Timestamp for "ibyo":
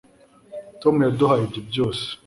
1.45-1.61